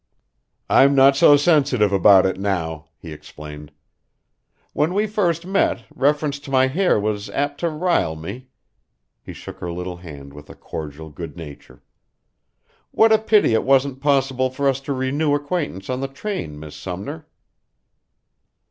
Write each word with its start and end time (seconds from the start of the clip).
"I'm 0.67 0.95
not 0.95 1.15
so 1.15 1.37
sensitive 1.37 1.91
about 1.93 2.25
it 2.25 2.39
now," 2.39 2.87
he 2.97 3.13
explained. 3.13 3.71
"When 4.73 4.95
we 4.95 5.05
first 5.05 5.45
met, 5.45 5.85
reference 5.93 6.39
to 6.39 6.49
my 6.49 6.65
hair 6.65 6.99
was 6.99 7.29
apt 7.29 7.59
to 7.59 7.69
rile 7.69 8.15
me." 8.15 8.47
He 9.21 9.31
shook 9.31 9.59
her 9.59 9.71
little 9.71 9.97
hand 9.97 10.33
with 10.33 10.47
cordial 10.59 11.11
good 11.11 11.37
nature. 11.37 11.83
"What 12.89 13.11
a 13.11 13.19
pity 13.19 13.53
it 13.53 13.63
wasn't 13.63 14.01
possible 14.01 14.49
for 14.49 14.67
us 14.67 14.79
to 14.89 14.93
renew 14.93 15.35
acquaintance 15.35 15.87
on 15.87 15.99
the 16.01 16.07
train, 16.07 16.59
Miss 16.59 16.75
Sumner!" 16.75 17.27